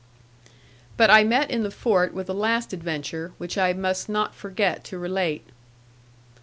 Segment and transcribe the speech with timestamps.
[0.97, 4.83] But I met in the fort with a last adventure, which I must not forget
[4.85, 5.45] to relate.